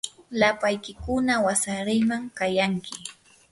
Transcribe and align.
lapaykiykuna 0.39 1.33
wasariman 1.45 2.23
kayanki. 2.37 2.95